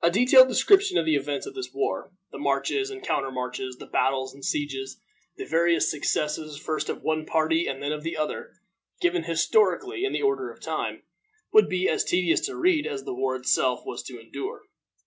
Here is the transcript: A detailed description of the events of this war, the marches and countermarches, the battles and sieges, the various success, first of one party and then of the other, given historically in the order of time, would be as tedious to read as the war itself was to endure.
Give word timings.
A 0.00 0.10
detailed 0.10 0.48
description 0.48 0.96
of 0.96 1.04
the 1.04 1.16
events 1.16 1.44
of 1.44 1.52
this 1.54 1.70
war, 1.70 2.10
the 2.32 2.38
marches 2.38 2.88
and 2.88 3.02
countermarches, 3.02 3.76
the 3.76 3.84
battles 3.84 4.32
and 4.32 4.42
sieges, 4.42 4.98
the 5.36 5.44
various 5.44 5.90
success, 5.90 6.38
first 6.56 6.88
of 6.88 7.02
one 7.02 7.26
party 7.26 7.66
and 7.66 7.82
then 7.82 7.92
of 7.92 8.04
the 8.04 8.16
other, 8.16 8.54
given 9.02 9.24
historically 9.24 10.06
in 10.06 10.14
the 10.14 10.22
order 10.22 10.50
of 10.50 10.60
time, 10.62 11.02
would 11.52 11.68
be 11.68 11.90
as 11.90 12.04
tedious 12.04 12.40
to 12.46 12.56
read 12.56 12.86
as 12.86 13.04
the 13.04 13.12
war 13.12 13.36
itself 13.36 13.84
was 13.84 14.02
to 14.04 14.18
endure. 14.18 14.62